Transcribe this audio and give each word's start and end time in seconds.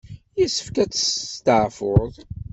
Yessefk 0.39 0.75
ad 0.83 0.91
testeɛfuḍ. 0.91 2.13